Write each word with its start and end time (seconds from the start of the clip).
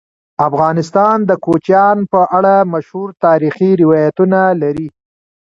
افغانستان 0.47 1.17
د 1.29 1.31
کوچیان 1.45 1.97
په 2.11 2.19
اړه 2.37 2.55
مشهور 2.73 3.09
تاریخی 3.25 3.71
روایتونه 3.81 4.39
لري. 4.61 4.87